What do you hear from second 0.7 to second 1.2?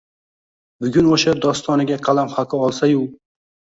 bugun